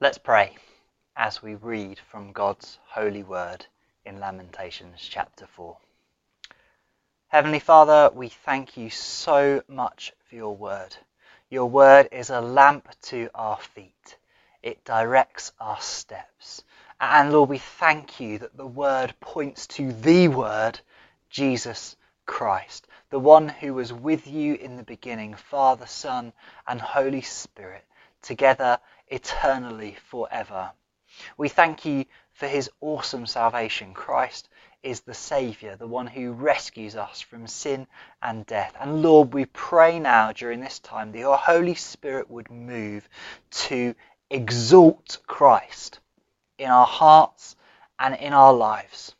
[0.00, 0.54] Let's pray
[1.16, 3.66] as we read from God's holy word
[4.06, 5.76] in Lamentations chapter 4.
[7.26, 10.94] Heavenly Father, we thank you so much for your word.
[11.50, 14.16] Your word is a lamp to our feet,
[14.62, 16.62] it directs our steps.
[17.00, 20.78] And Lord, we thank you that the word points to the word,
[21.28, 26.32] Jesus Christ, the one who was with you in the beginning, Father, Son,
[26.68, 27.84] and Holy Spirit,
[28.22, 28.78] together
[29.10, 30.72] eternally forever.
[31.36, 33.94] We thank you for his awesome salvation.
[33.94, 34.48] Christ
[34.82, 37.86] is the Saviour, the one who rescues us from sin
[38.22, 38.76] and death.
[38.78, 43.08] And Lord, we pray now during this time that your Holy Spirit would move
[43.50, 43.94] to
[44.30, 45.98] exalt Christ
[46.58, 47.56] in our hearts
[47.98, 49.14] and in our lives,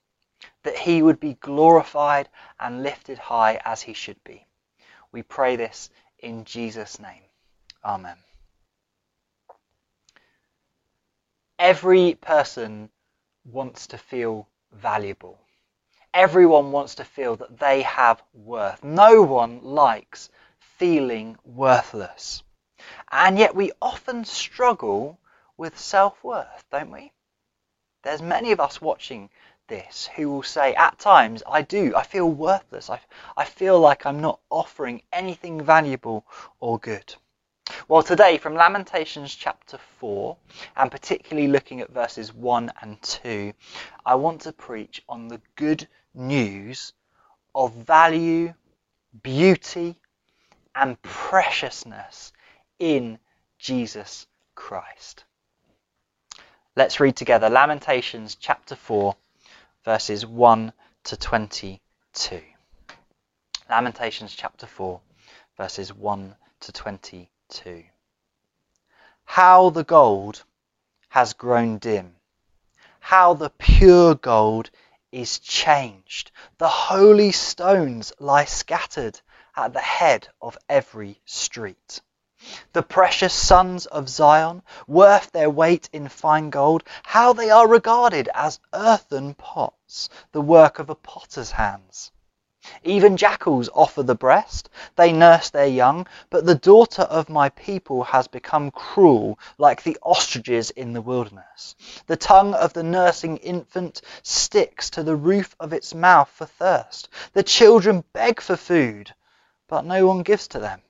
[0.63, 2.29] that he would be glorified
[2.61, 4.47] and lifted high as he should be.
[5.11, 7.23] We pray this in Jesus' name.
[7.85, 8.28] Amen.
[11.59, 12.91] Every person
[13.45, 15.39] wants to feel valuable.
[16.15, 18.85] Everyone wants to feel that they have worth.
[18.85, 22.43] No one likes feeling worthless.
[23.11, 25.19] And yet we often struggle
[25.57, 27.13] with self worth, don't we?
[28.03, 29.29] There's many of us watching
[29.67, 32.89] this who will say, at times, I do, I feel worthless.
[32.89, 33.01] I,
[33.37, 36.25] I feel like I'm not offering anything valuable
[36.61, 37.17] or good.
[37.89, 40.37] Well, today from Lamentations chapter 4,
[40.77, 43.53] and particularly looking at verses 1 and 2,
[44.05, 46.93] I want to preach on the good news
[47.55, 48.55] of value,
[49.23, 49.97] beauty,
[50.75, 52.33] and preciousness
[52.79, 53.19] in
[53.59, 55.25] Jesus Christ.
[56.77, 59.17] Let's read together Lamentations chapter 4,
[59.85, 60.73] verses 1
[61.05, 62.41] to 22.
[63.69, 65.01] Lamentations chapter 4,
[65.57, 67.27] verses 1 to 22.
[69.25, 70.45] How the gold
[71.09, 72.17] has grown dim,
[73.01, 74.69] how the pure gold
[75.13, 76.31] is changed.
[76.59, 79.23] The holy stones lie scattered
[79.57, 82.03] at the head of every street.
[82.75, 88.29] The precious sons of Zion, worth their weight in fine gold, how they are regarded
[88.35, 92.13] as earthen pots, the work of a potter's hands.
[92.83, 98.03] Even jackals offer the breast, they nurse their young, but the daughter of my people
[98.03, 101.77] has become cruel like the ostriches in the wilderness.
[102.07, 107.09] The tongue of the nursing infant sticks to the roof of its mouth for thirst.
[107.33, 109.15] The children beg for food,
[109.69, 110.83] but no one gives to them.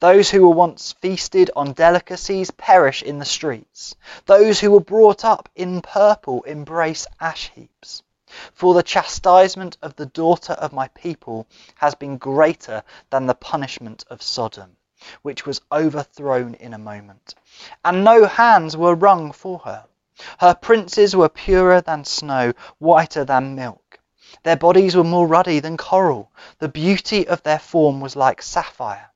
[0.00, 3.94] Those who were once feasted on delicacies perish in the streets.
[4.26, 8.02] Those who were brought up in purple embrace ash heaps.
[8.52, 11.46] For the chastisement of the daughter of my people
[11.76, 14.76] has been greater than the punishment of Sodom,
[15.22, 17.34] which was overthrown in a moment.
[17.84, 19.86] And no hands were wrung for her.
[20.38, 24.00] Her princes were purer than snow, whiter than milk.
[24.42, 26.32] Their bodies were more ruddy than coral.
[26.58, 29.10] The beauty of their form was like sapphire.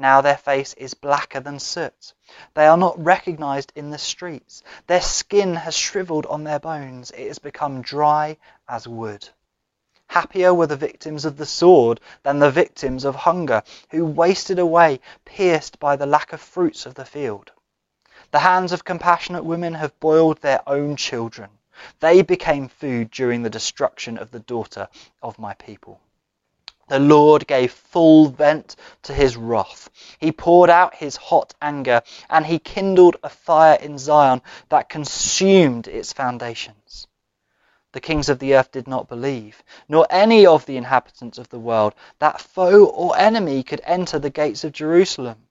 [0.00, 2.14] Now their face is blacker than soot.
[2.54, 4.62] They are not recognized in the streets.
[4.86, 7.10] Their skin has shriveled on their bones.
[7.10, 9.28] It has become dry as wood.
[10.06, 15.00] Happier were the victims of the sword than the victims of hunger, who wasted away,
[15.26, 17.52] pierced by the lack of fruits of the field.
[18.30, 21.50] The hands of compassionate women have boiled their own children.
[21.98, 24.88] They became food during the destruction of the daughter
[25.22, 26.00] of my people.
[26.90, 28.74] The Lord gave full vent
[29.04, 29.88] to his wrath.
[30.18, 35.86] He poured out his hot anger, and he kindled a fire in Zion that consumed
[35.86, 37.06] its foundations.
[37.92, 41.60] The kings of the earth did not believe, nor any of the inhabitants of the
[41.60, 45.46] world, that foe or enemy could enter the gates of Jerusalem.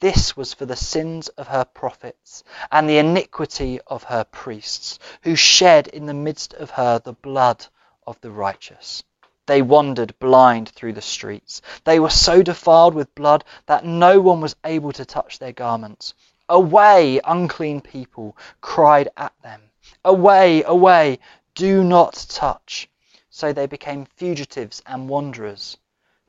[0.00, 2.42] This was for the sins of her prophets
[2.72, 7.66] and the iniquity of her priests, who shed in the midst of her the blood
[8.06, 9.04] of the righteous.
[9.46, 11.60] They wandered blind through the streets.
[11.84, 16.14] They were so defiled with blood that no one was able to touch their garments.
[16.48, 19.70] Away, unclean people cried at them.
[20.02, 21.18] Away, away,
[21.54, 22.88] do not touch.
[23.28, 25.76] So they became fugitives and wanderers.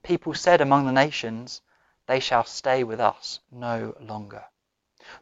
[0.04, 1.62] People said among the nations,
[2.08, 4.44] They shall stay with us no longer.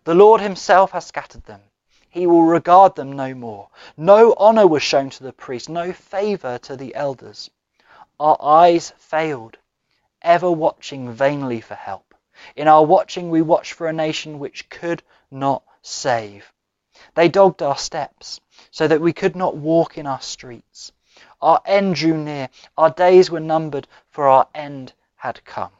[0.04, 1.62] The Lord himself has scattered them.
[2.10, 3.69] He will regard them no more.
[3.98, 7.51] No honour was shown to the priests, no favour to the elders.
[8.24, 9.58] Our eyes failed,
[10.22, 12.16] ever watching vainly for help.
[12.56, 16.54] In our watching, we watched for a nation which could not save.
[17.16, 18.40] They dogged our steps,
[18.72, 20.94] so that we could not walk in our streets.
[21.42, 22.48] Our end drew near,
[22.78, 25.74] our days were numbered, for our end had come.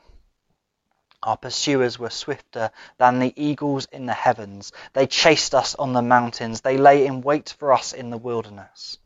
[1.24, 4.74] Our pursuers were swifter than the eagles in the heavens.
[4.92, 6.60] They chased us on the mountains.
[6.60, 9.00] They lay in wait for us in the wilderness.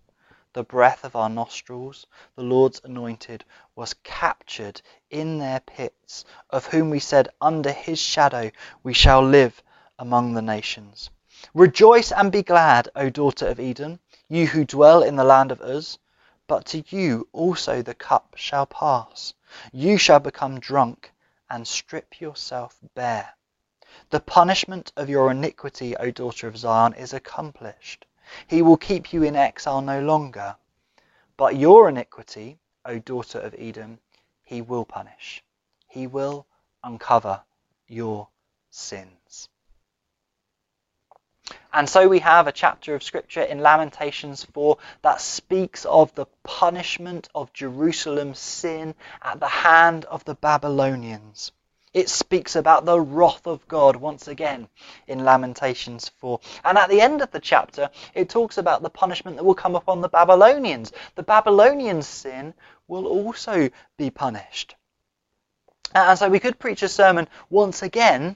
[0.57, 3.45] The breath of our nostrils, the Lord's anointed,
[3.75, 4.81] was captured
[5.11, 8.49] in their pits, of whom we said, Under his shadow
[8.81, 9.61] we shall live
[9.99, 11.11] among the nations.
[11.53, 15.61] Rejoice and be glad, O daughter of Edom, you who dwell in the land of
[15.61, 15.99] Uz.
[16.47, 19.35] But to you also the cup shall pass.
[19.71, 21.13] You shall become drunk
[21.51, 23.35] and strip yourself bare.
[24.09, 28.06] The punishment of your iniquity, O daughter of Zion, is accomplished.
[28.47, 30.55] He will keep you in exile no longer.
[31.37, 33.99] But your iniquity, O daughter of Edom,
[34.43, 35.43] he will punish.
[35.87, 36.47] He will
[36.83, 37.43] uncover
[37.87, 38.29] your
[38.69, 39.49] sins.
[41.71, 46.25] And so we have a chapter of scripture in Lamentations 4 that speaks of the
[46.43, 51.51] punishment of Jerusalem's sin at the hand of the Babylonians.
[51.93, 54.67] It speaks about the wrath of God once again
[55.07, 56.39] in Lamentations 4.
[56.65, 59.75] And at the end of the chapter, it talks about the punishment that will come
[59.75, 60.91] upon the Babylonians.
[61.15, 62.53] The Babylonians' sin
[62.87, 64.75] will also be punished.
[65.95, 68.35] And so we could preach a sermon once again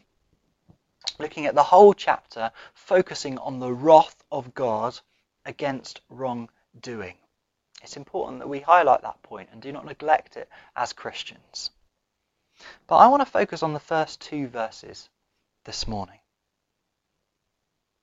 [1.19, 4.99] looking at the whole chapter, focusing on the wrath of God
[5.45, 7.17] against wrongdoing.
[7.83, 11.71] It's important that we highlight that point and do not neglect it as Christians.
[12.87, 15.09] But I want to focus on the first two verses
[15.65, 16.19] this morning.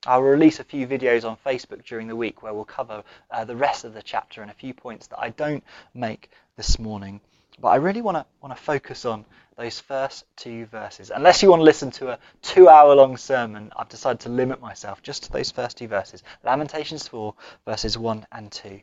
[0.07, 3.57] I'll release a few videos on Facebook during the week where we'll cover uh, the
[3.57, 7.21] rest of the chapter and a few points that I don't make this morning.
[7.61, 9.25] But I really want to want to focus on
[9.57, 11.11] those first two verses.
[11.11, 14.61] Unless you want to listen to a two hour long sermon, I've decided to limit
[14.61, 16.23] myself just to those first two verses.
[16.45, 17.35] Lamentations 4,
[17.67, 18.81] verses 1 and 2.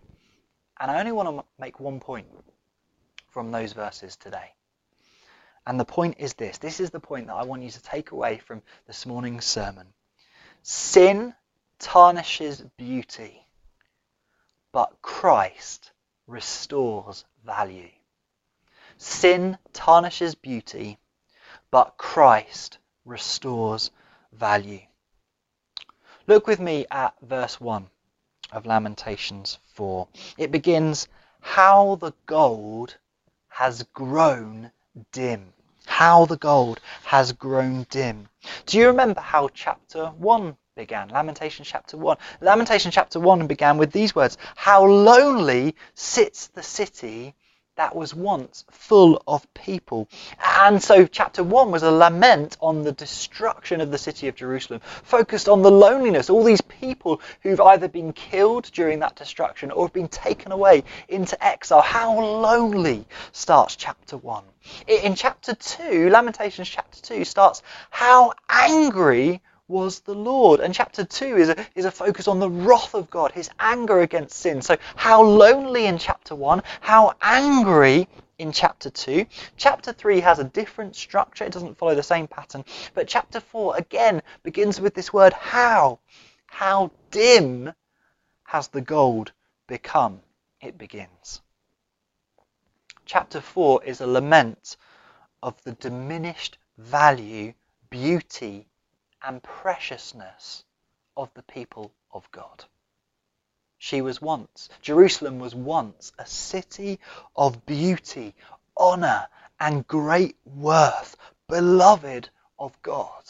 [0.82, 2.28] And I only want to make one point
[3.30, 4.55] from those verses today.
[5.68, 8.12] And the point is this this is the point that I want you to take
[8.12, 9.88] away from this morning's sermon.
[10.62, 11.34] Sin
[11.80, 13.46] tarnishes beauty,
[14.72, 15.92] but Christ
[16.28, 17.90] restores value.
[18.98, 20.98] Sin tarnishes beauty,
[21.72, 23.92] but Christ restores
[24.32, 24.82] value.
[26.28, 27.88] Look with me at verse 1
[28.52, 30.08] of Lamentations 4.
[30.38, 31.08] It begins,
[31.42, 32.98] How the gold
[33.48, 34.72] has grown
[35.12, 35.54] dim.
[35.86, 38.30] How the gold has grown dim.
[38.66, 41.10] Do you remember how chapter 1 began?
[41.10, 42.18] Lamentation chapter 1.
[42.42, 47.36] Lamentation chapter 1 began with these words How lonely sits the city
[47.76, 50.08] that was once full of people.
[50.60, 54.80] And so, chapter 1 was a lament on the destruction of the city of Jerusalem,
[55.04, 59.86] focused on the loneliness, all these people who've either been killed during that destruction or
[59.86, 61.82] have been taken away into exile.
[61.82, 64.44] How lonely starts chapter 1.
[64.88, 70.60] In chapter 2, Lamentations chapter 2 starts, How angry was the Lord.
[70.60, 74.02] And chapter 2 is a, is a focus on the wrath of God, his anger
[74.02, 74.62] against sin.
[74.62, 78.08] So, how lonely in chapter 1, how angry
[78.38, 79.26] in chapter 2.
[79.58, 82.66] Chapter 3 has a different structure, it doesn't follow the same pattern.
[82.94, 86.00] But chapter 4 again begins with this word how.
[86.48, 87.74] How dim
[88.44, 89.32] has the gold
[89.68, 90.22] become?
[90.62, 91.42] It begins.
[93.06, 94.78] Chapter 4 is a lament
[95.44, 97.54] of the diminished value,
[97.90, 98.68] beauty,
[99.26, 100.64] and preciousness
[101.18, 102.64] of the people of God.
[103.78, 107.00] She was once, Jerusalem was once a city
[107.36, 108.36] of beauty,
[108.78, 109.28] honour,
[109.60, 113.24] and great worth, beloved of God.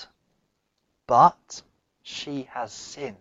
[1.08, 1.62] But
[2.04, 3.18] she has sinned.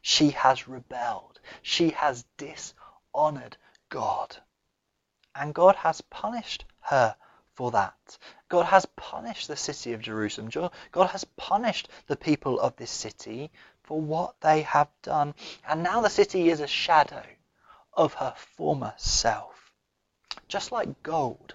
[0.00, 1.40] She has rebelled.
[1.62, 3.56] She has dishonoured
[3.88, 4.36] God.
[5.34, 7.16] And God has punished her
[7.54, 8.18] for that.
[8.48, 10.50] God has punished the city of Jerusalem.
[10.90, 13.50] God has punished the people of this city
[13.82, 15.34] for what they have done.
[15.66, 17.24] And now the city is a shadow
[17.94, 19.72] of her former self.
[20.48, 21.54] Just like gold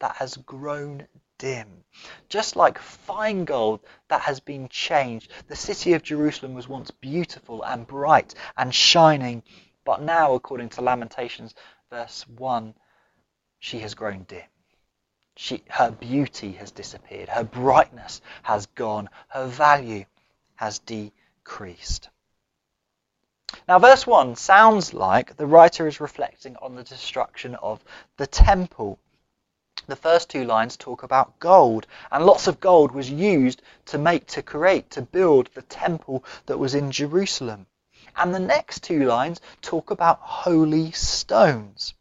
[0.00, 1.06] that has grown
[1.38, 1.84] dim.
[2.28, 5.30] Just like fine gold that has been changed.
[5.48, 9.42] The city of Jerusalem was once beautiful and bright and shining,
[9.84, 11.54] but now, according to Lamentations
[11.90, 12.74] verse 1,
[13.58, 14.42] she has grown dim.
[15.34, 20.04] She, her beauty has disappeared, her brightness has gone, her value
[20.56, 22.10] has decreased.
[23.66, 27.82] Now, verse 1 sounds like the writer is reflecting on the destruction of
[28.16, 28.98] the temple.
[29.86, 34.26] The first two lines talk about gold, and lots of gold was used to make,
[34.28, 37.66] to create, to build the temple that was in Jerusalem.
[38.16, 41.94] And the next two lines talk about holy stones.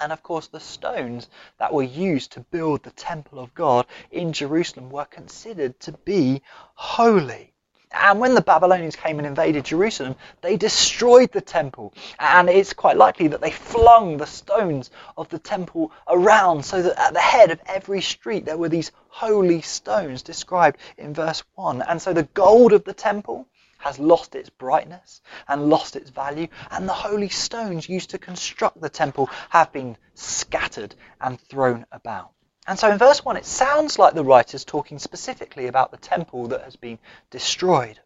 [0.00, 4.32] And of course, the stones that were used to build the temple of God in
[4.32, 6.42] Jerusalem were considered to be
[6.74, 7.54] holy.
[7.94, 11.94] And when the Babylonians came and invaded Jerusalem, they destroyed the temple.
[12.18, 16.98] And it's quite likely that they flung the stones of the temple around so that
[16.98, 21.82] at the head of every street there were these holy stones described in verse 1.
[21.82, 23.46] And so the gold of the temple
[23.84, 28.80] has lost its brightness and lost its value, and the holy stones used to construct
[28.80, 32.30] the temple have been scattered and thrown about.
[32.66, 36.48] And so in verse 1, it sounds like the writer's talking specifically about the temple
[36.48, 36.98] that has been
[37.30, 38.00] destroyed.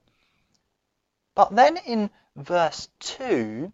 [1.37, 3.73] But then in verse 2,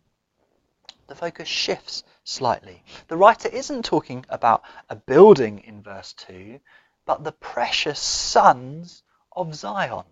[1.06, 2.84] the focus shifts slightly.
[3.08, 6.60] The writer isn't talking about a building in verse 2,
[7.06, 9.02] but the precious sons
[9.34, 10.04] of Zion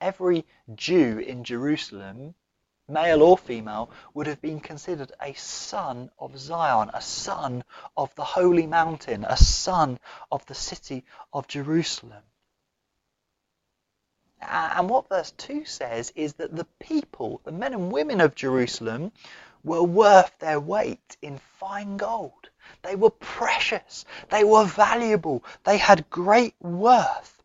[0.00, 2.34] every Jew in Jerusalem,
[2.88, 7.64] male or female, would have been considered a son of Zion, a son
[7.96, 9.98] of the holy mountain, a son
[10.32, 12.22] of the city of Jerusalem.
[14.40, 19.12] And what verse 2 says is that the people, the men and women of Jerusalem,
[19.62, 22.48] were worth their weight in fine gold.
[22.82, 24.06] They were precious.
[24.30, 25.44] They were valuable.
[25.64, 27.39] They had great worth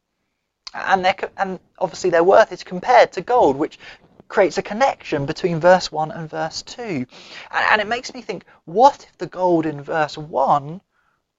[0.75, 3.79] and, and obviously their worth is compared to gold, which
[4.27, 6.84] creates a connection between verse 1 and verse 2.
[6.84, 7.08] And,
[7.51, 10.82] and it makes me think, what if the gold in verse 1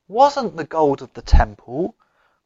[0.09, 1.95] wasn't the gold of the temple,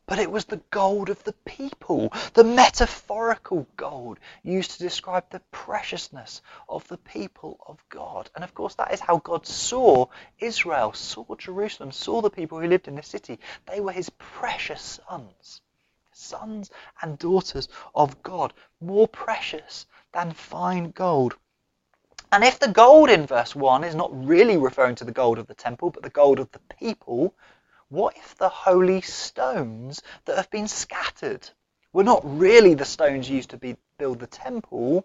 [0.07, 5.43] but it was the gold of the people, the metaphorical gold used to describe the
[5.53, 8.29] preciousness of the people of God.
[8.35, 10.07] And of course, that is how God saw
[10.41, 13.39] Israel, saw Jerusalem, saw the people who lived in the city.
[13.67, 15.61] They were his precious sons
[16.21, 16.71] sons
[17.03, 21.37] and daughters of God, more precious than fine gold.
[22.33, 25.49] And if the gold in verse 1 is not really referring to the gold of
[25.49, 27.35] the temple, but the gold of the people,
[27.89, 31.51] what if the holy stones that have been scattered
[31.93, 35.05] were not really the stones used to be, build the temple,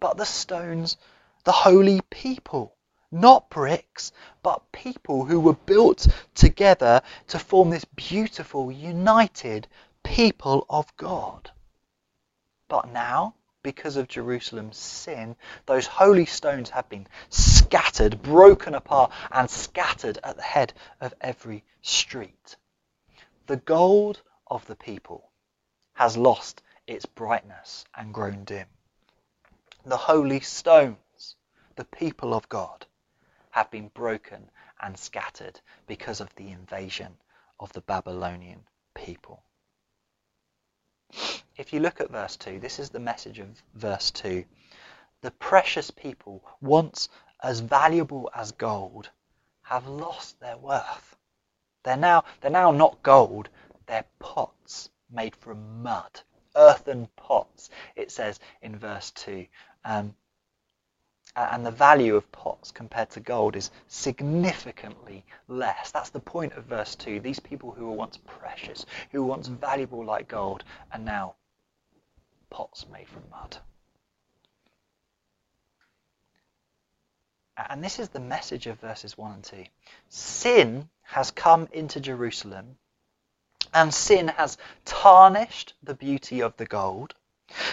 [0.00, 0.96] but the stones,
[1.44, 2.74] the holy people?
[3.10, 9.68] Not bricks, but people who were built together to form this beautiful, united
[10.02, 11.50] people of God.
[12.68, 19.48] But now, because of Jerusalem's sin, those holy stones have been scattered, broken apart, and
[19.48, 22.56] scattered at the head of every street.
[23.46, 25.30] The gold of the people
[25.94, 28.66] has lost its brightness and grown dim.
[29.84, 31.36] The holy stones,
[31.76, 32.86] the people of God,
[33.50, 37.16] have been broken and scattered because of the invasion
[37.60, 39.42] of the Babylonian people.
[41.56, 44.44] If you look at verse 2, this is the message of verse 2.
[45.20, 47.08] The precious people, once
[47.42, 49.10] as valuable as gold,
[49.62, 51.16] have lost their worth.
[51.82, 53.48] They're now, they're now not gold,
[53.86, 56.20] they're pots made from mud.
[56.56, 59.46] Earthen pots, it says in verse 2.
[59.84, 60.14] Um,
[61.34, 65.90] and the value of pots compared to gold is significantly less.
[65.90, 67.20] That's the point of verse 2.
[67.20, 71.34] These people who were once precious, who were once valuable like gold, are now
[72.50, 73.56] pots made from mud.
[77.56, 79.64] And this is the message of verses 1 and 2.
[80.08, 82.76] Sin has come into Jerusalem,
[83.72, 87.14] and sin has tarnished the beauty of the gold.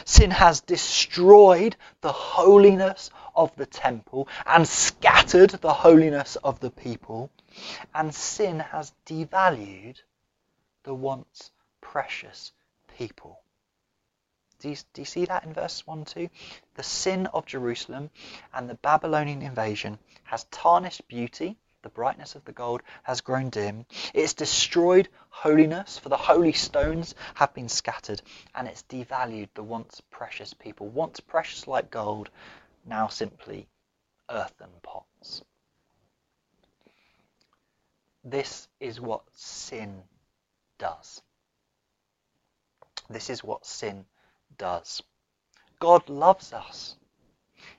[0.04, 3.10] Sin has destroyed the holiness
[3.40, 7.32] of the temple and scattered the holiness of the people.
[7.96, 10.02] And sin has devalued
[10.84, 12.52] the once precious
[12.98, 13.40] people.
[14.60, 16.30] Do you, do you, see that in verse 1 2?
[16.76, 18.10] The sin of Jerusalem
[18.54, 23.86] and the Babylonian invasion has tarnished beauty the brightness of the gold has grown dim.
[24.14, 28.22] It's destroyed holiness, for the holy stones have been scattered,
[28.54, 32.30] and it's devalued the once precious people, once precious like gold,
[32.90, 33.68] now simply
[34.30, 35.44] earthen pots.
[38.24, 40.04] This is what sin
[40.78, 41.22] does.
[43.10, 44.06] This is what sin
[44.58, 45.02] does.
[45.80, 46.96] God loves us.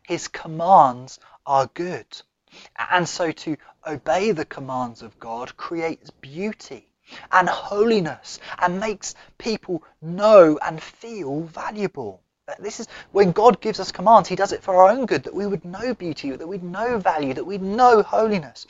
[0.02, 2.07] His commands are good.
[2.90, 6.90] And so to obey the commands of God creates beauty
[7.31, 12.23] and holiness and makes people know and feel valuable.
[12.59, 15.35] This is when God gives us commands, He does it for our own good, that
[15.35, 18.66] we would know beauty, that we'd know value, that we'd know holiness.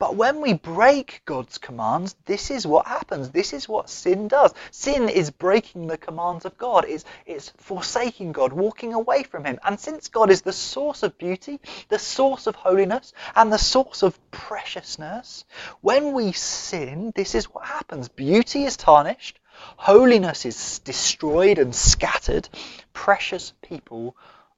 [0.00, 3.28] But when we break God's commands, this is what happens.
[3.28, 4.54] This is what sin does.
[4.70, 6.86] Sin is breaking the commands of God.
[6.88, 9.58] It's, it's forsaking God, walking away from Him.
[9.62, 11.60] And since God is the source of beauty,
[11.90, 15.44] the source of holiness, and the source of preciousness,
[15.82, 18.08] when we sin, this is what happens.
[18.08, 19.38] Beauty is tarnished,
[19.76, 22.48] holiness is destroyed and scattered,
[22.92, 24.16] precious people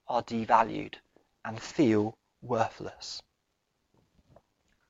[0.09, 0.95] are devalued
[1.45, 3.23] and feel worthless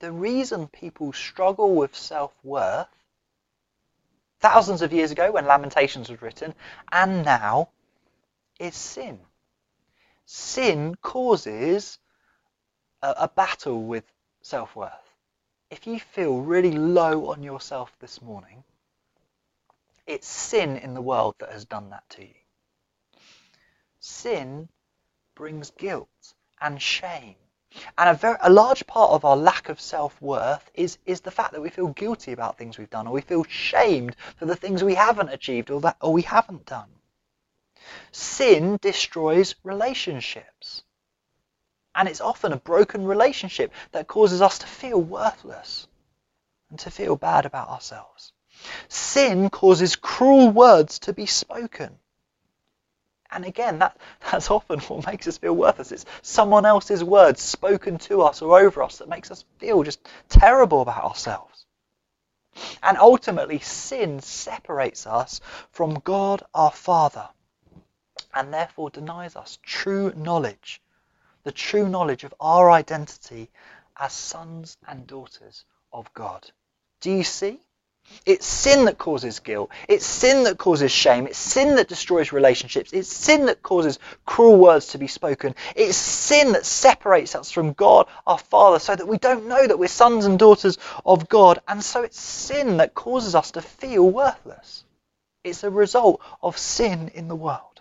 [0.03, 2.89] the reason people struggle with self worth
[4.41, 6.53] thousands of years ago when Lamentations was written
[6.91, 7.69] and now
[8.59, 9.17] is sin.
[10.25, 11.99] Sin causes
[13.01, 14.03] a, a battle with
[14.41, 15.15] self worth.
[15.69, 18.65] If you feel really low on yourself this morning,
[20.05, 22.33] it's sin in the world that has done that to you.
[23.99, 24.69] Sin
[25.35, 26.09] brings guilt
[26.61, 27.35] and shame
[27.97, 31.53] and a, very, a large part of our lack of self-worth is, is the fact
[31.53, 34.83] that we feel guilty about things we've done or we feel shamed for the things
[34.83, 36.89] we haven't achieved or, that, or we haven't done.
[38.11, 40.83] Sin destroys relationships.
[41.95, 45.87] And it's often a broken relationship that causes us to feel worthless
[46.69, 48.32] and to feel bad about ourselves.
[48.87, 51.97] Sin causes cruel words to be spoken.
[53.31, 53.97] And again, that,
[54.31, 55.91] that's often what makes us feel worthless.
[55.91, 59.99] It's someone else's words spoken to us or over us that makes us feel just
[60.29, 61.65] terrible about ourselves.
[62.83, 65.41] And ultimately, sin separates us
[65.71, 67.29] from God our Father
[68.33, 70.81] and therefore denies us true knowledge,
[71.43, 73.49] the true knowledge of our identity
[73.97, 76.51] as sons and daughters of God.
[76.99, 77.59] Do you see?
[78.25, 79.69] It's sin that causes guilt.
[79.89, 81.27] It's sin that causes shame.
[81.27, 82.93] It's sin that destroys relationships.
[82.93, 85.55] It's sin that causes cruel words to be spoken.
[85.75, 89.79] It's sin that separates us from God, our Father, so that we don't know that
[89.79, 91.59] we're sons and daughters of God.
[91.67, 94.85] And so it's sin that causes us to feel worthless.
[95.43, 97.72] It's a result of sin in the world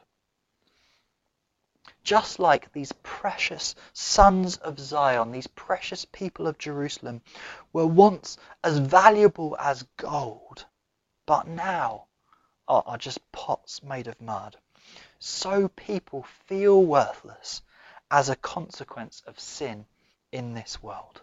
[2.02, 7.22] just like these precious sons of Zion, these precious people of Jerusalem,
[7.72, 10.66] were once as valuable as gold,
[11.26, 12.06] but now
[12.68, 14.56] are, are just pots made of mud.
[15.18, 17.62] So people feel worthless
[18.10, 19.86] as a consequence of sin
[20.32, 21.20] in this world.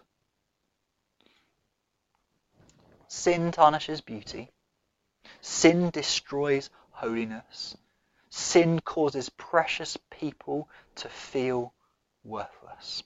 [3.08, 4.50] Sin tarnishes beauty.
[5.40, 7.76] Sin destroys holiness.
[8.30, 11.74] Sin causes precious people to feel
[12.22, 13.02] worthless.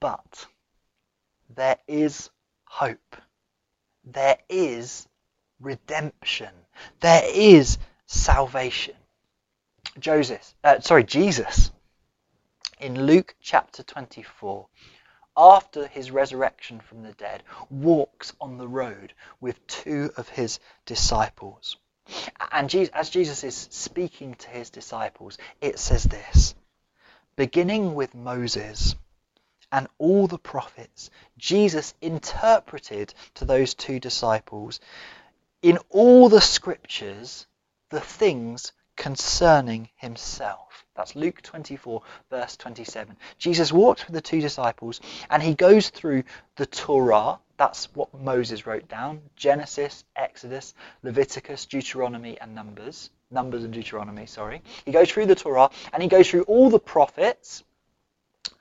[0.00, 0.46] But
[1.48, 2.30] there is
[2.64, 3.16] hope.
[4.04, 5.08] There is
[5.60, 6.52] redemption.
[7.00, 8.96] There is salvation.
[9.98, 11.70] Joseph, uh, sorry, Jesus,
[12.78, 14.66] in Luke chapter 24,
[15.36, 21.78] after his resurrection from the dead, walks on the road with two of his disciples.
[22.52, 26.54] And as Jesus is speaking to his disciples, it says this
[27.36, 28.94] beginning with Moses
[29.70, 34.80] and all the prophets, Jesus interpreted to those two disciples
[35.60, 37.46] in all the scriptures
[37.90, 40.84] the things concerning himself.
[40.96, 43.16] That's Luke 24, verse 27.
[43.38, 46.24] Jesus walks with the two disciples and he goes through
[46.56, 53.10] the Torah, that's what Moses wrote down Genesis, Exodus, Leviticus, Deuteronomy, and Numbers.
[53.30, 54.62] Numbers and Deuteronomy, sorry.
[54.84, 57.64] He goes through the Torah and he goes through all the prophets.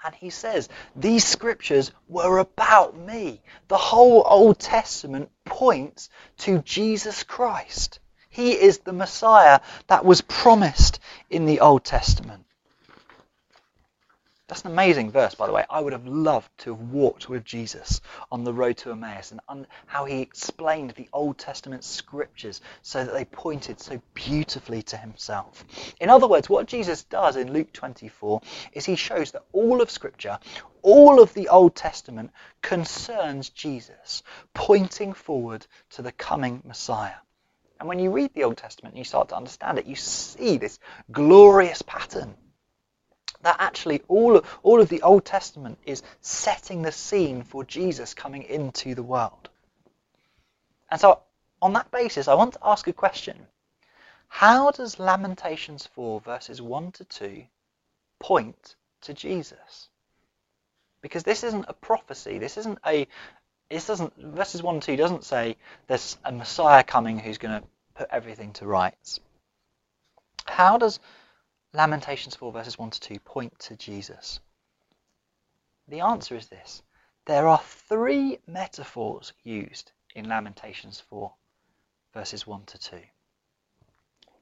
[0.03, 3.41] And he says, These scriptures were about me.
[3.67, 7.99] The whole Old Testament points to Jesus Christ.
[8.35, 12.43] He is the Messiah that was promised in the Old Testament.
[14.49, 15.63] That's an amazing verse, by the way.
[15.69, 18.01] I would have loved to have walked with Jesus
[18.33, 23.05] on the road to Emmaus and un- how he explained the Old Testament scriptures so
[23.05, 25.63] that they pointed so beautifully to himself.
[26.01, 28.41] In other words, what Jesus does in Luke 24
[28.73, 30.39] is he shows that all of Scripture,
[30.81, 37.15] all of the Old Testament concerns Jesus, pointing forward to the coming Messiah.
[37.79, 40.57] And when you read the Old Testament and you start to understand it, you see
[40.57, 40.79] this
[41.11, 42.35] glorious pattern
[43.41, 48.13] that actually all of, all of the Old Testament is setting the scene for Jesus
[48.13, 49.49] coming into the world.
[50.89, 51.21] And so,
[51.61, 53.47] on that basis, I want to ask a question.
[54.27, 57.43] How does Lamentations 4, verses 1 to 2,
[58.19, 59.89] point to Jesus?
[61.01, 62.39] Because this isn't a prophecy.
[62.39, 63.07] This isn't a.
[63.69, 64.15] This doesn't.
[64.17, 68.53] Verses 1 and 2 doesn't say there's a Messiah coming who's going to put everything
[68.53, 69.19] to rights.
[70.45, 70.99] How does
[71.75, 74.39] Lamentations 4 verses 1 to 2 point to Jesus.
[75.89, 76.81] The answer is this.
[77.25, 81.33] There are three metaphors used in Lamentations 4,
[82.13, 83.01] verses 1 to 2.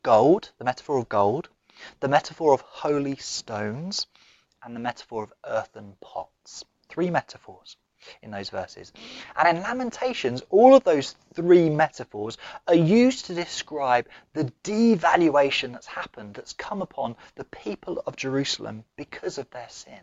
[0.04, 1.50] Gold, the metaphor of gold,
[2.02, 4.06] the metaphor of holy stones,
[4.62, 6.64] and the metaphor of earthen pots.
[6.88, 7.78] Three metaphors
[8.22, 8.94] in those verses.
[9.36, 12.38] And in Lamentations, all of those three metaphors
[12.68, 18.84] are used to describe the devaluation that's happened, that's come upon the people of Jerusalem
[18.96, 20.00] because of their sin.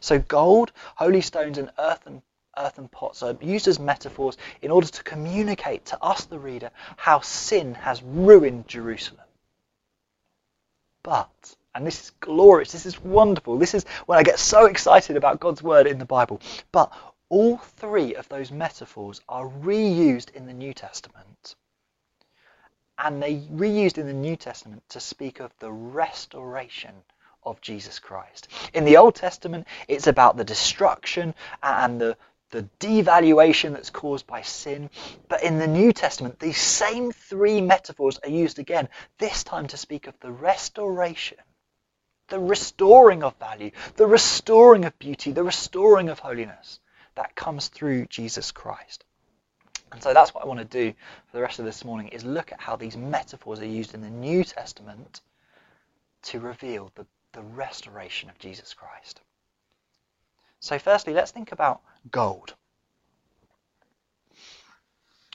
[0.00, 2.22] So gold, holy stones, and earthen
[2.56, 7.20] earthen pots are used as metaphors in order to communicate to us, the reader, how
[7.20, 9.24] sin has ruined Jerusalem.
[11.02, 15.16] But, and this is glorious, this is wonderful, this is when I get so excited
[15.16, 16.40] about God's word in the Bible.
[16.70, 16.92] But
[17.32, 21.56] all three of those metaphors are reused in the New Testament.
[22.98, 26.92] And they reused in the New Testament to speak of the restoration
[27.42, 28.48] of Jesus Christ.
[28.74, 32.18] In the Old Testament, it's about the destruction and the,
[32.50, 34.90] the devaluation that's caused by sin.
[35.30, 39.78] But in the New Testament, these same three metaphors are used again, this time to
[39.78, 41.38] speak of the restoration,
[42.28, 46.78] the restoring of value, the restoring of beauty, the restoring of holiness
[47.14, 49.04] that comes through Jesus Christ.
[49.92, 50.92] And so that's what I want to do
[51.26, 54.00] for the rest of this morning is look at how these metaphors are used in
[54.00, 55.20] the New Testament
[56.22, 59.20] to reveal the, the restoration of Jesus Christ.
[60.60, 62.54] So firstly, let's think about gold.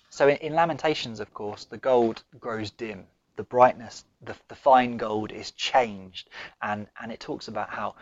[0.10, 3.06] So in, in, Lamentations, of course, the gold grows dim.
[3.36, 6.30] The brightness, the, the fine gold is changed.
[6.62, 7.96] And, and it talks about how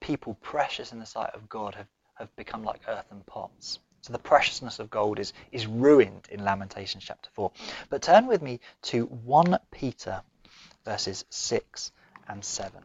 [0.00, 1.88] people precious in the sight of God have,
[2.20, 3.78] have become like earthen pots.
[4.02, 7.50] So the preciousness of gold is, is ruined in Lamentations chapter 4.
[7.90, 10.22] But turn with me to 1 Peter
[10.84, 11.92] verses 6
[12.28, 12.82] and 7.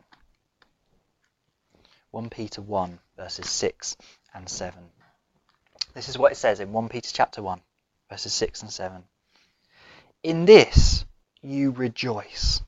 [2.12, 3.98] 1 Peter 1 verses 6
[4.34, 4.80] and 7.
[5.94, 7.62] This is what it says in 1 Peter chapter 1,
[8.10, 9.04] verses 6 and 7.
[10.24, 11.06] In this
[11.42, 12.62] you rejoice,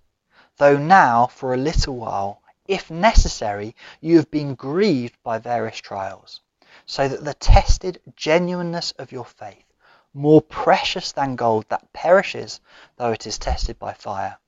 [0.55, 6.41] though now for a little while, if necessary, you have been grieved by various trials,
[6.87, 9.65] so that the tested genuineness of your faith,
[10.13, 12.61] more precious than gold that perishes
[12.95, 14.39] though it is tested by fire,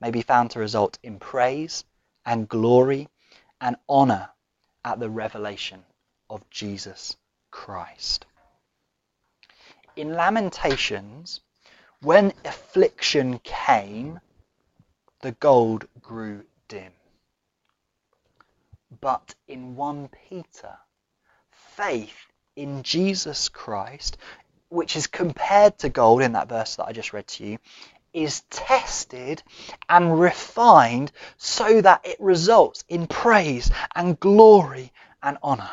[0.00, 1.84] may be found to result in praise
[2.26, 3.08] and glory
[3.60, 4.28] and honor
[4.84, 5.82] at the revelation
[6.28, 7.16] of Jesus
[7.50, 8.26] Christ.
[9.96, 11.40] In Lamentations,
[12.02, 14.20] when affliction came,
[15.20, 16.92] the gold grew dim.
[19.00, 20.78] But in 1 Peter,
[21.78, 24.18] faith in Jesus Christ,
[24.68, 27.58] which is compared to gold in that verse that I just read to you,
[28.12, 29.44] is tested
[29.88, 35.70] and refined so that it results in praise and glory and honor.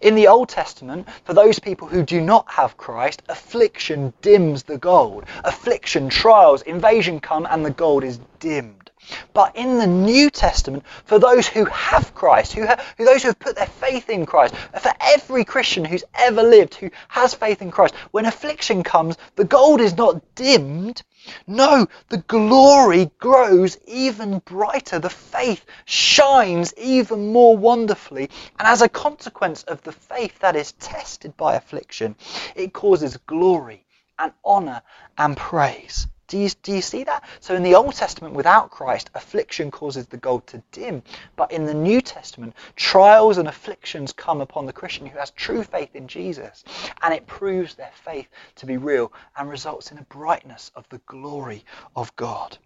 [0.00, 4.78] In the Old Testament, for those people who do not have Christ, affliction dims the
[4.78, 5.24] gold.
[5.42, 8.83] Affliction, trials, invasion come and the gold is dimmed.
[9.32, 13.28] But in the New Testament, for those who have Christ, who, have, who those who
[13.28, 17.62] have put their faith in Christ, for every Christian who's ever lived, who has faith
[17.62, 21.02] in Christ, when affliction comes, the gold is not dimmed.
[21.46, 24.98] No, the glory grows even brighter.
[24.98, 28.30] The faith shines even more wonderfully.
[28.58, 32.16] And as a consequence of the faith that is tested by affliction,
[32.54, 33.84] it causes glory
[34.18, 34.82] and honor
[35.16, 36.06] and praise.
[36.26, 37.22] Do you, do you see that?
[37.40, 41.02] So in the Old Testament, without Christ, affliction causes the gold to dim.
[41.36, 45.62] But in the New Testament, trials and afflictions come upon the Christian who has true
[45.62, 46.64] faith in Jesus.
[47.02, 51.00] And it proves their faith to be real and results in a brightness of the
[51.06, 52.56] glory of God.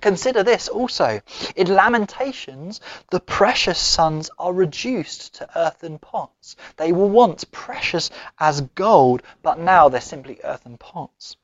[0.00, 1.20] Consider this also.
[1.56, 6.56] In Lamentations, the precious sons are reduced to earthen pots.
[6.76, 11.36] They were once precious as gold, but now they're simply earthen pots.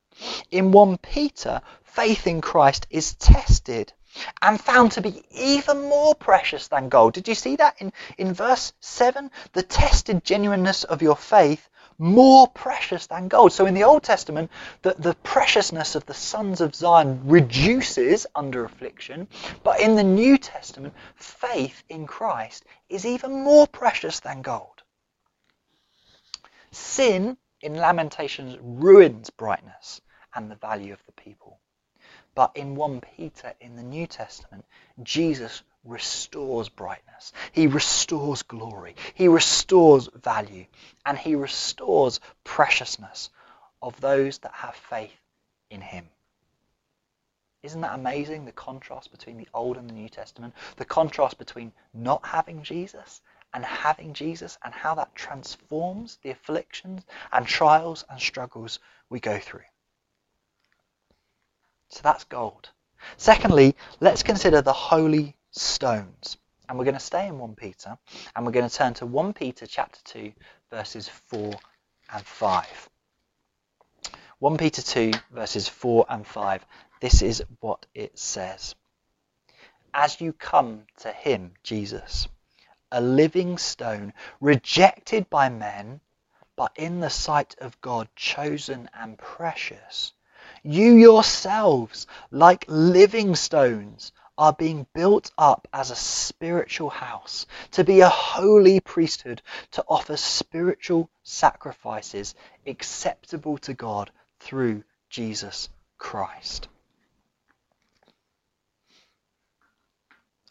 [0.50, 3.92] In 1 Peter, faith in Christ is tested
[4.42, 7.14] and found to be even more precious than gold.
[7.14, 9.30] Did you see that in, in verse 7?
[9.52, 13.52] The tested genuineness of your faith more precious than gold.
[13.52, 14.50] So in the Old Testament,
[14.82, 19.28] the, the preciousness of the sons of Zion reduces under affliction,
[19.62, 24.82] but in the New Testament, faith in Christ is even more precious than gold.
[26.72, 30.00] Sin in Lamentations ruins brightness
[30.34, 31.58] and the value of the people.
[32.34, 34.64] But in 1 Peter in the New Testament,
[35.02, 37.32] Jesus restores brightness.
[37.52, 38.96] He restores glory.
[39.14, 40.66] He restores value.
[41.04, 43.30] And he restores preciousness
[43.82, 45.20] of those that have faith
[45.70, 46.08] in him.
[47.62, 48.46] Isn't that amazing?
[48.46, 53.20] The contrast between the Old and the New Testament, the contrast between not having Jesus
[53.52, 59.38] and having Jesus, and how that transforms the afflictions and trials and struggles we go
[59.38, 59.64] through.
[61.90, 62.70] So that's gold.
[63.16, 66.36] Secondly, let's consider the holy stones.
[66.68, 67.98] And we're going to stay in 1 Peter,
[68.34, 70.32] and we're going to turn to 1 Peter chapter 2,
[70.70, 71.52] verses 4
[72.12, 72.88] and 5.
[74.38, 76.64] 1 Peter 2, verses 4 and 5.
[77.00, 78.76] This is what it says.
[79.92, 82.28] As you come to him, Jesus,
[82.92, 86.00] a living stone, rejected by men,
[86.54, 90.12] but in the sight of God chosen and precious,
[90.62, 98.00] you yourselves, like living stones, are being built up as a spiritual house, to be
[98.00, 102.34] a holy priesthood, to offer spiritual sacrifices
[102.66, 105.68] acceptable to God through Jesus
[105.98, 106.68] Christ.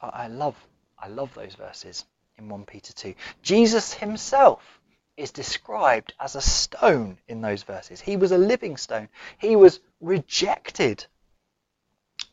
[0.02, 0.56] I love
[0.98, 2.06] I love those verses
[2.38, 3.16] in 1 Peter 2.
[3.42, 4.80] Jesus himself
[5.18, 8.00] is described as a stone in those verses.
[8.00, 9.10] He was a living stone.
[9.38, 11.06] He was rejected,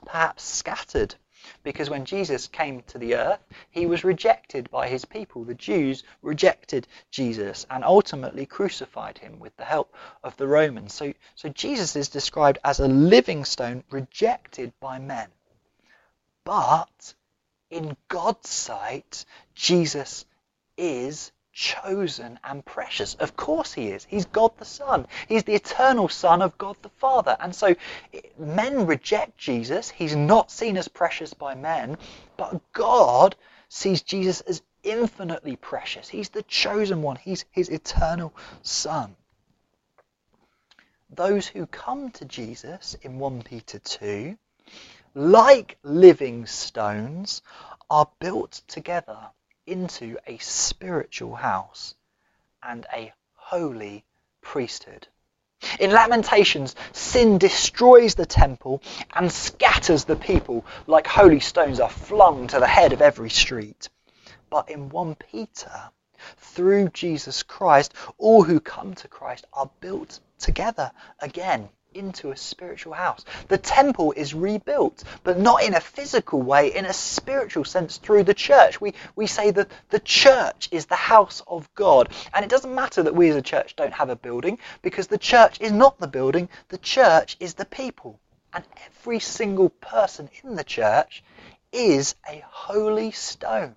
[0.05, 1.15] perhaps scattered
[1.63, 5.45] because when Jesus came to the earth, he was rejected by his people.
[5.45, 10.95] The Jews rejected Jesus and ultimately crucified him with the help of the Romans.
[10.95, 15.29] So, so Jesus is described as a living stone rejected by men.
[16.45, 17.15] But
[17.71, 19.25] in God's sight,
[19.55, 20.25] Jesus
[20.77, 23.15] is chosen and precious.
[23.15, 24.05] Of course he is.
[24.05, 25.07] He's God the Son.
[25.27, 27.35] He's the eternal Son of God the Father.
[27.41, 27.75] And so
[28.39, 29.89] men reject Jesus.
[29.89, 31.97] He's not seen as precious by men,
[32.37, 33.37] but God
[33.71, 36.11] sees Jesus as infinitely precious.
[36.11, 37.17] He's the chosen one.
[37.17, 39.17] He's his eternal Son.
[41.09, 44.37] Those who come to Jesus in 1 Peter 2,
[45.15, 47.41] like living stones,
[47.89, 49.31] are built together
[49.67, 51.95] into a spiritual house
[52.63, 54.05] and a holy
[54.41, 55.09] priesthood.
[55.81, 58.83] In Lamentations, sin destroys the temple
[59.15, 63.89] and scatters the people like holy stones are flung to the head of every street.
[64.51, 65.91] But in 1 Peter,
[66.37, 72.93] through Jesus Christ, all who come to Christ are built together again into a spiritual
[72.93, 73.25] house.
[73.49, 78.25] The temple is rebuilt, but not in a physical way, in a spiritual sense through
[78.25, 78.81] the church.
[78.81, 82.11] We, we say that the church is the house of God.
[82.35, 85.19] And it doesn't matter that we as a church don't have a building, because the
[85.19, 88.21] church is not the building, the church is the people.
[88.53, 91.23] And every single person in the church
[91.73, 93.77] is a holy stone.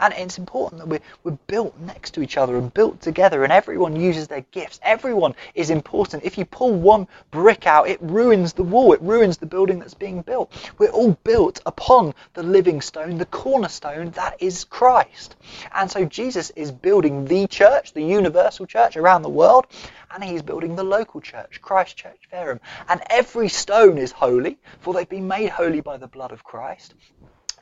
[0.00, 3.52] And it's important that we're, we're built next to each other and built together and
[3.52, 4.80] everyone uses their gifts.
[4.82, 6.24] Everyone is important.
[6.24, 8.92] If you pull one brick out, it ruins the wall.
[8.92, 10.52] It ruins the building that's being built.
[10.78, 15.36] We're all built upon the living stone, the cornerstone that is Christ.
[15.74, 19.66] And so Jesus is building the church, the universal church around the world,
[20.12, 22.60] and he's building the local church, Christ Church Fareham.
[22.88, 26.94] And every stone is holy, for they've been made holy by the blood of Christ.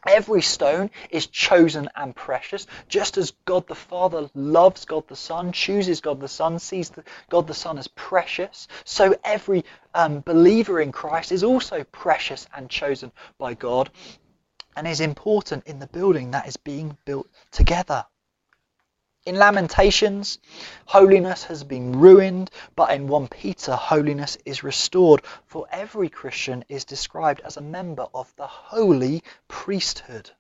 [0.06, 5.52] Every stone is chosen and precious, just as God the Father loves God the Son,
[5.52, 8.68] chooses God the Son, sees the, God the Son as precious.
[8.84, 9.64] So every
[9.94, 13.90] um, believer in Christ is also precious and chosen by God
[14.76, 18.04] and is important in the building that is being built together.
[19.26, 20.38] In Lamentations,
[20.84, 25.20] holiness has been ruined, but in 1 Peter, holiness is restored.
[25.46, 30.30] For every Christian is described as a member of the holy priesthood,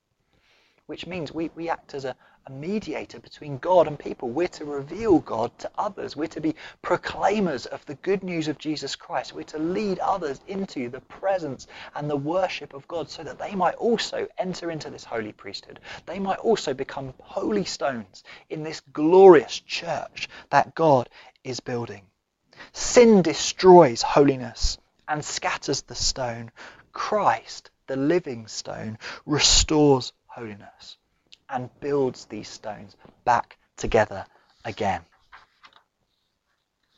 [0.86, 2.14] which means we, we act as a,
[2.48, 4.30] a mediator between God and people.
[4.30, 6.14] We're to reveal God to others.
[6.14, 9.34] We're to be proclaimers of the good news of Jesus Christ.
[9.34, 13.56] We're to lead others into the presence and the worship of God so that they
[13.56, 15.80] might also enter into this holy priesthood.
[16.06, 21.08] They might also become holy stones in this glorious church that God
[21.42, 22.02] is building.
[22.72, 24.78] Sin destroys holiness
[25.08, 26.52] and scatters the stone.
[26.92, 30.96] Christ, the living stone, restores holiness
[31.48, 34.24] and builds these stones back together
[34.64, 35.02] again.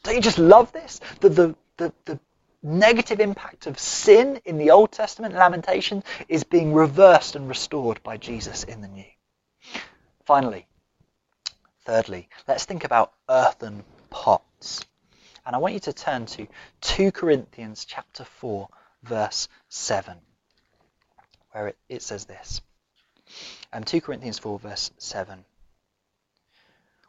[0.03, 1.01] Don't you just love this?
[1.21, 2.21] The, the, the, the
[2.63, 8.17] negative impact of sin in the Old Testament, Lamentation, is being reversed and restored by
[8.17, 9.05] Jesus in the New.
[10.25, 10.67] Finally,
[11.85, 14.85] thirdly, let's think about earthen pots.
[15.47, 16.47] And I want you to turn to
[16.83, 18.69] 2 Corinthians chapter 4,
[19.03, 20.19] verse 7,
[21.53, 22.61] where it, it says this.
[23.73, 25.45] And 2 Corinthians 4, verse 7.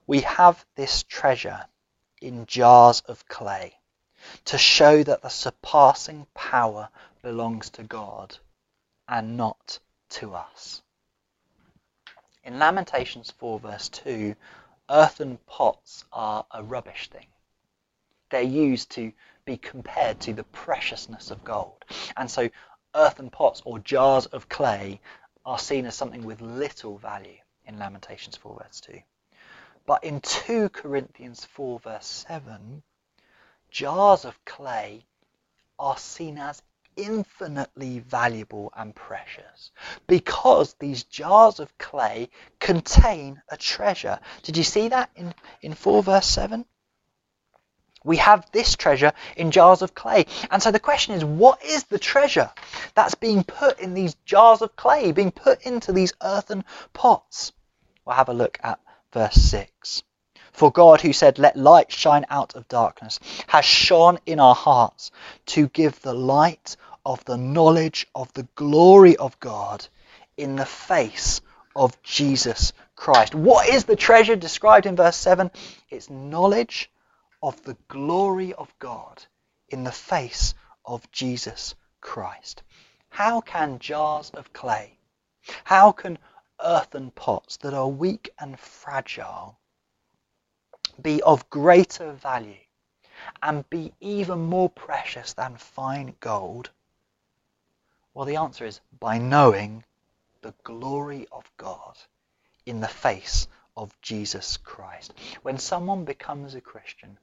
[0.07, 1.65] We have this treasure
[2.21, 3.75] in jars of clay
[4.45, 6.89] to show that the surpassing power
[7.21, 8.37] belongs to God
[9.07, 10.81] and not to us.
[12.43, 14.35] In Lamentations 4, verse 2,
[14.89, 17.27] earthen pots are a rubbish thing.
[18.29, 19.11] They're used to
[19.45, 21.85] be compared to the preciousness of gold.
[22.17, 22.49] And so
[22.95, 24.99] earthen pots or jars of clay
[25.45, 28.99] are seen as something with little value in Lamentations 4, verse 2.
[29.85, 32.83] But in 2 Corinthians 4, verse 7,
[33.71, 35.05] jars of clay
[35.77, 36.61] are seen as
[36.95, 39.71] infinitely valuable and precious
[40.07, 44.19] because these jars of clay contain a treasure.
[44.43, 46.65] Did you see that in, in 4 verse 7?
[48.03, 50.25] We have this treasure in jars of clay.
[50.51, 52.49] And so the question is, what is the treasure
[52.95, 57.51] that's being put in these jars of clay, being put into these earthen pots?
[58.05, 58.79] We'll have a look at
[59.11, 60.03] verse 6.
[60.51, 65.11] For God, who said, Let light shine out of darkness, has shone in our hearts
[65.47, 69.87] to give the light of the knowledge of the glory of God
[70.37, 71.41] in the face
[71.75, 73.35] of Jesus Christ.
[73.35, 75.51] What is the treasure described in verse 7?
[75.89, 76.89] It's knowledge
[77.41, 79.23] of the glory of God
[79.69, 80.53] in the face
[80.85, 82.63] of Jesus Christ.
[83.09, 84.97] How can jars of clay,
[85.63, 86.17] how can
[86.63, 89.57] earthen pots that are weak and fragile
[91.01, 92.59] be of greater value
[93.41, 96.69] and be even more precious than fine gold?
[98.13, 99.83] Well, the answer is by knowing
[100.41, 101.97] the glory of God
[102.65, 103.47] in the face
[103.77, 105.13] of Jesus Christ.
[105.41, 107.17] When someone becomes a Christian,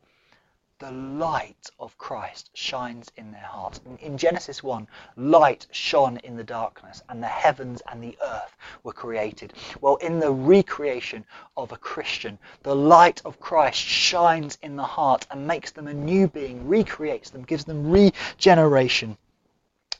[0.78, 3.80] the light of Christ shines in their hearts.
[3.98, 4.86] In Genesis 1,
[5.16, 9.54] light shone in the darkness, and the heavens and the earth were created.
[9.80, 11.24] Well, in the recreation
[11.56, 15.94] of a Christian, the light of Christ shines in the heart and makes them a
[15.94, 19.16] new being, recreates them, gives them regeneration.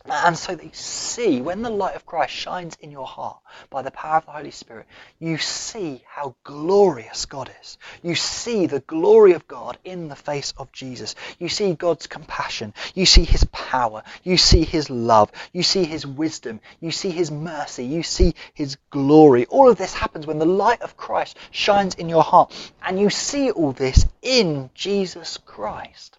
[0.09, 3.39] And so they see, when the light of Christ shines in your heart
[3.71, 4.87] by the power of the Holy Spirit,
[5.19, 7.79] you see how glorious God is.
[8.03, 11.15] You see the glory of God in the face of Jesus.
[11.39, 12.75] You see God's compassion.
[12.95, 14.03] You see his power.
[14.23, 15.33] You see his love.
[15.53, 16.61] You see his wisdom.
[16.81, 17.85] You see his mercy.
[17.85, 19.47] You see his glory.
[19.47, 22.53] All of this happens when the light of Christ shines in your heart.
[22.83, 26.19] And you see all this in Jesus Christ.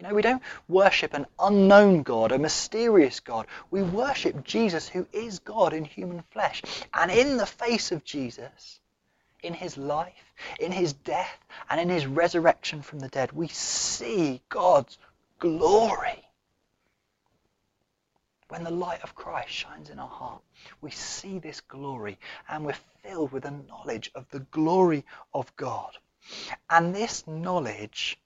[0.00, 3.46] You know, we don't worship an unknown God, a mysterious God.
[3.70, 6.62] We worship Jesus, who is God in human flesh.
[6.92, 8.80] And in the face of Jesus,
[9.42, 11.38] in his life, in his death,
[11.70, 14.98] and in his resurrection from the dead, we see God's
[15.38, 16.24] glory.
[18.48, 20.42] When the light of Christ shines in our heart,
[20.80, 25.96] we see this glory and we're filled with a knowledge of the glory of God.
[26.68, 28.18] And this knowledge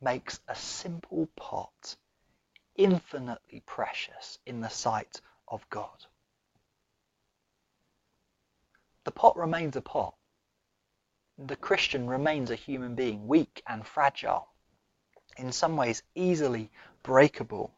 [0.00, 1.96] makes a simple pot
[2.76, 6.06] infinitely precious in the sight of God.
[9.04, 10.14] The pot remains a pot.
[11.38, 14.48] The Christian remains a human being, weak and fragile,
[15.36, 16.70] in some ways easily
[17.02, 17.72] breakable.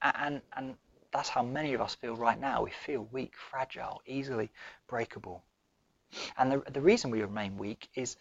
[0.00, 0.76] And, and
[1.12, 2.62] that's how many of us feel right now.
[2.62, 4.50] We feel weak, fragile, easily
[4.86, 5.42] breakable.
[6.38, 8.16] And the, the reason we remain weak is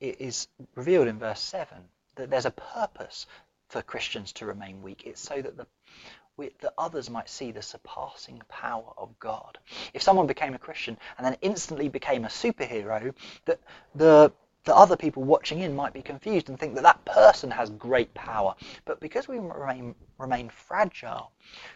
[0.00, 1.76] it is revealed in verse 7
[2.16, 3.26] that there's a purpose
[3.68, 5.02] for Christians to remain weak.
[5.06, 5.66] It's so that the
[6.60, 9.56] that others might see the surpassing power of God.
[9.94, 13.14] If someone became a Christian and then instantly became a superhero,
[13.46, 13.58] that
[13.94, 14.30] the
[14.66, 18.12] the other people watching in might be confused and think that that person has great
[18.14, 18.52] power.
[18.84, 21.30] But because we remain, remain fragile,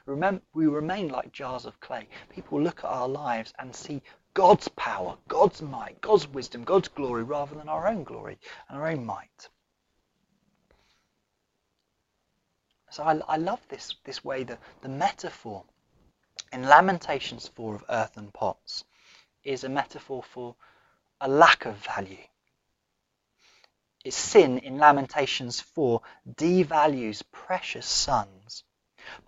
[0.06, 2.08] remember, we remain like jars of clay.
[2.30, 4.02] People look at our lives and see
[4.34, 8.38] God's power, God's might, God's wisdom, God's glory, rather than our own glory
[8.68, 9.48] and our own might.
[12.90, 15.64] So I, I love this, this way, the, the metaphor
[16.52, 18.84] in Lamentations 4 of earthen pots
[19.44, 20.56] is a metaphor for
[21.20, 22.24] a lack of value.
[24.04, 26.00] It's sin in Lamentations 4
[26.34, 28.39] devalues precious sons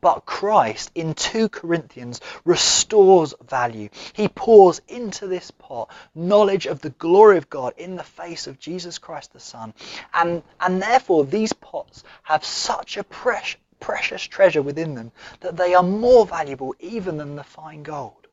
[0.00, 3.88] but Christ in 2 Corinthians restores value.
[4.12, 8.58] He pours into this pot knowledge of the glory of God in the face of
[8.58, 9.74] Jesus Christ the Son.
[10.14, 15.74] And, and therefore these pots have such a precious, precious treasure within them that they
[15.74, 18.28] are more valuable even than the fine gold.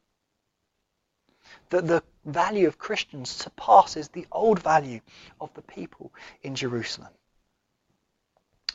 [1.72, 5.02] That the value of Christians surpasses the old value
[5.42, 7.10] of the people in Jerusalem.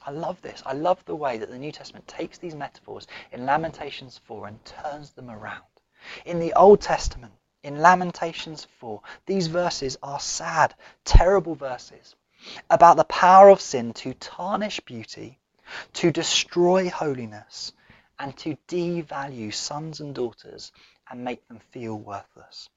[0.05, 0.62] I love this.
[0.66, 4.64] I love the way that the New Testament takes these metaphors in Lamentations 4 and
[4.64, 5.62] turns them around.
[6.24, 7.32] In the Old Testament,
[7.62, 10.74] in Lamentations 4, these verses are sad,
[11.05, 12.14] terrible verses
[12.68, 15.38] about the power of sin to tarnish beauty
[15.94, 17.72] to destroy holiness,
[18.18, 20.72] and to devalue sons and daughters
[21.11, 22.68] and make them feel worthless.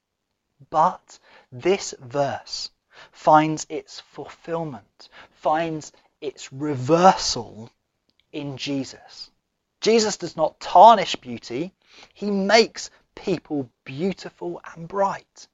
[0.70, 1.18] But
[1.52, 2.70] this verse
[3.12, 7.70] finds its fulfillment, finds its reversal
[8.32, 9.30] in Jesus.
[9.80, 11.72] Jesus does not tarnish beauty,
[12.14, 15.48] he makes people beautiful and bright.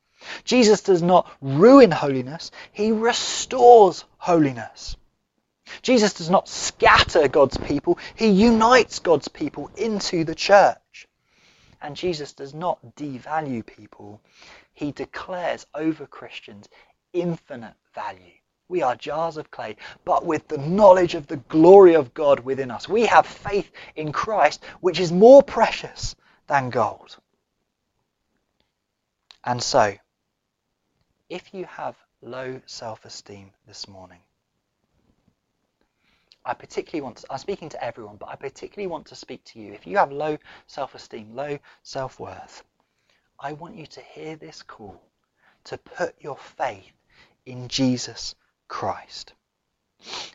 [0.44, 4.96] Jesus does not ruin holiness, he restores holiness.
[5.82, 11.08] Jesus does not scatter God's people, he unites God's people into the church.
[11.80, 14.22] And Jesus does not devalue people,
[14.72, 16.68] he declares over Christians
[17.12, 18.40] infinite value.
[18.68, 22.70] We are jars of clay, but with the knowledge of the glory of God within
[22.70, 22.88] us.
[22.88, 27.16] We have faith in Christ, which is more precious than gold.
[29.44, 29.94] And so,
[31.28, 34.20] if you have low self esteem this morning,
[36.46, 39.58] I particularly want to, I'm speaking to everyone, but I particularly want to speak to
[39.60, 39.72] you.
[39.72, 42.64] If you have low self esteem, low self worth,
[43.38, 45.02] I want you to hear this call
[45.64, 46.92] to put your faith
[47.46, 48.34] in Jesus
[48.68, 49.32] Christ.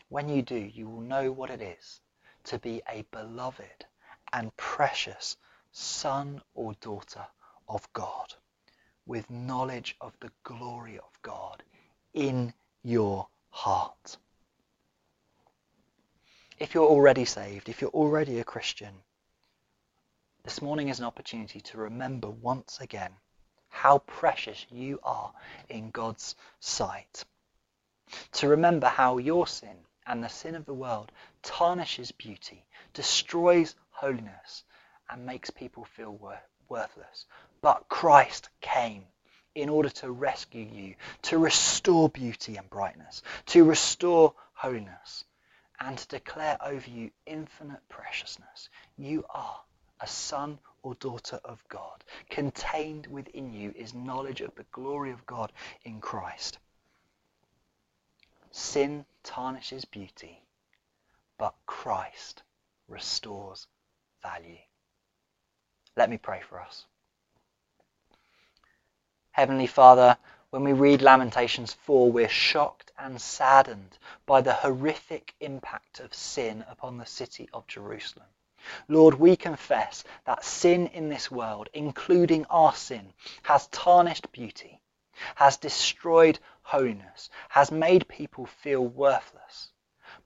[0.08, 2.00] When you do, you will know what it is
[2.44, 3.86] to be a beloved
[4.32, 5.36] and precious
[5.72, 7.26] son or daughter
[7.68, 8.34] of God
[9.06, 11.62] with knowledge of the glory of God
[12.14, 12.52] in
[12.82, 14.16] your heart.
[16.58, 18.94] If you're already saved, if you're already a Christian,
[20.44, 23.12] this morning is an opportunity to remember once again
[23.68, 25.32] how precious you are
[25.68, 27.24] in God's sight.
[28.32, 34.64] To remember how your sin and the sin of the world tarnishes beauty, destroys holiness,
[35.08, 36.18] and makes people feel
[36.68, 37.26] worthless.
[37.60, 39.04] But Christ came
[39.54, 45.24] in order to rescue you, to restore beauty and brightness, to restore holiness,
[45.80, 48.68] and to declare over you infinite preciousness.
[48.96, 49.60] You are
[50.00, 52.04] a son or daughter of God.
[52.30, 55.52] Contained within you is knowledge of the glory of God
[55.84, 56.58] in Christ.
[58.50, 60.42] Sin tarnishes beauty,
[61.38, 62.42] but Christ
[62.88, 63.66] restores
[64.22, 64.58] value.
[65.96, 66.86] Let me pray for us.
[69.32, 70.16] Heavenly Father,
[70.50, 76.64] when we read Lamentations 4, we're shocked and saddened by the horrific impact of sin
[76.68, 78.26] upon the city of Jerusalem.
[78.88, 83.12] Lord, we confess that sin in this world, including our sin,
[83.44, 84.80] has tarnished beauty,
[85.36, 86.38] has destroyed
[86.70, 89.72] holiness, has made people feel worthless.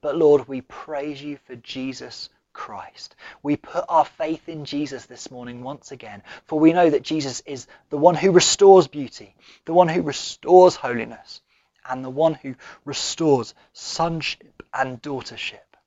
[0.02, 3.16] But Lord, we praise you for Jesus Christ.
[3.42, 7.40] We put our faith in Jesus this morning once again, for we know that Jesus
[7.46, 9.34] is the one who restores beauty,
[9.64, 11.40] the one who restores holiness,
[11.88, 15.78] and the one who restores sonship and daughtership,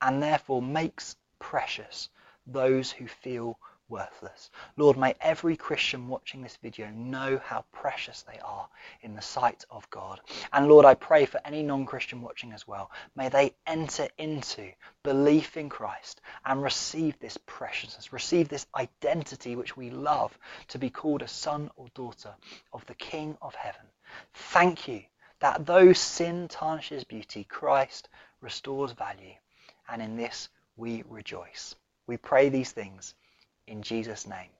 [0.00, 2.08] and therefore makes precious
[2.46, 3.58] those who feel
[3.92, 4.50] worthless.
[4.78, 8.66] Lord, may every Christian watching this video know how precious they are
[9.02, 10.18] in the sight of God.
[10.52, 12.90] And Lord, I pray for any non-Christian watching as well.
[13.14, 14.72] May they enter into
[15.02, 20.36] belief in Christ and receive this preciousness, receive this identity which we love
[20.68, 22.34] to be called a son or daughter
[22.72, 23.86] of the King of heaven.
[24.32, 25.02] Thank you
[25.40, 28.08] that though sin tarnishes beauty, Christ
[28.40, 29.34] restores value.
[29.88, 31.74] And in this we rejoice.
[32.06, 33.14] We pray these things
[33.72, 34.50] in Jesus' name.